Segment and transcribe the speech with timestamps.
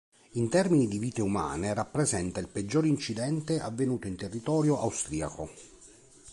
[0.31, 5.51] In termini di vite umane rappresenta il peggior incidente avvenuto in territorio austriaco.